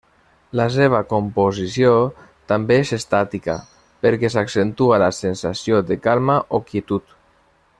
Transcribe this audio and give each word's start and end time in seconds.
La 0.59 0.65
seva 0.75 1.01
composició 1.11 1.91
també 2.51 2.77
és 2.85 2.93
estàtica, 2.97 3.57
perquè 4.07 4.33
s'accentua 4.37 4.99
la 5.05 5.11
sensació 5.19 5.83
de 5.91 5.99
calma 6.07 6.43
o 6.59 6.63
quietud. 6.73 7.17